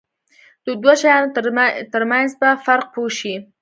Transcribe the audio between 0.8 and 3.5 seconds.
دوو شیانو ترمنځ په فرق پوه شي.